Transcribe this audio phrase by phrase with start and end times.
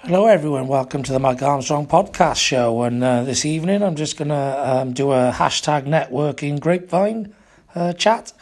[0.00, 0.68] Hello, everyone.
[0.68, 2.82] Welcome to the Mike Armstrong podcast show.
[2.82, 4.34] And uh, this evening, I'm just going to
[4.70, 7.34] um, do a hashtag networking grapevine
[7.74, 8.32] uh, chat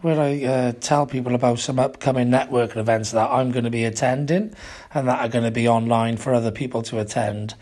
[0.00, 3.84] where I uh, tell people about some upcoming networking events that I'm going to be
[3.84, 4.54] attending
[4.94, 7.56] and that are going to be online for other people to attend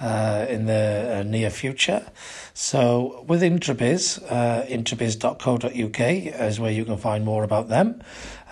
[0.00, 2.06] uh, in the uh, near future.
[2.52, 8.02] So, with Introbiz, uh, introbiz.co.uk is where you can find more about them.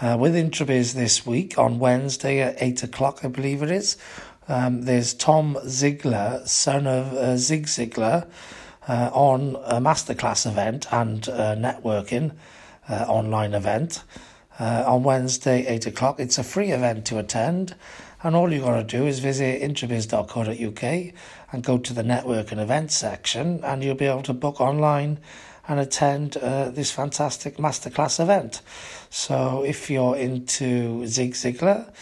[0.00, 3.96] Uh, with Introbiz this week on Wednesday at 8 o'clock, I believe it is,
[4.48, 8.26] um, there's Tom Ziglar, son of uh, Zig Ziglar,
[8.88, 12.32] uh, on a masterclass event and uh, networking
[12.88, 14.02] online event
[14.58, 16.20] uh, on Wednesday, 8 o'clock.
[16.20, 17.74] It's a free event to attend,
[18.22, 21.14] and all you've got to do is visit introbiz.co.uk
[21.52, 25.18] and go to the network and events section, and you'll be able to book online
[25.68, 28.62] and attend uh, this fantastic masterclass event.
[29.10, 31.92] So, if you're into Zig Ziglar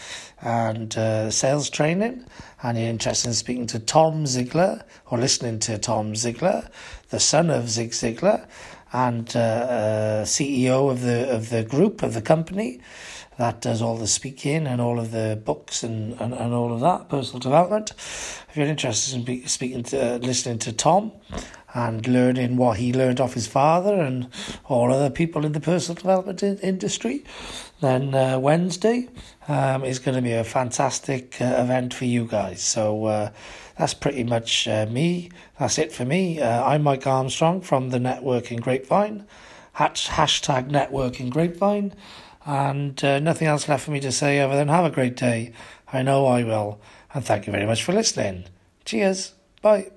[0.41, 2.25] and uh, sales training,
[2.63, 6.69] and you're interested in speaking to Tom Ziglar or listening to Tom Ziglar,
[7.09, 8.47] the son of Zig Ziglar,
[8.93, 12.79] and uh, uh, CEO of the of the group of the company
[13.37, 16.79] that does all the speaking and all of the books and, and, and all of
[16.81, 17.91] that personal development.
[17.91, 21.11] If you're interested in speaking to uh, listening to Tom
[21.73, 24.27] and learning what he learned off his father and
[24.65, 27.23] all other people in the personal development in, industry,
[27.79, 29.07] then uh, Wednesday
[29.47, 32.61] um, is going to be a fantastic uh, event for you guys.
[32.61, 33.31] So uh,
[33.77, 35.31] that's pretty much uh, me.
[35.59, 36.41] That's it for me.
[36.41, 39.25] Uh, I'm Mike Armstrong from the Networking Grapevine,
[39.73, 41.93] Hatch, hashtag Networking Grapevine,
[42.45, 45.53] and uh, nothing else left for me to say other than have a great day.
[45.93, 46.81] I know I will,
[47.13, 48.45] and thank you very much for listening.
[48.85, 49.33] Cheers.
[49.61, 49.91] Bye.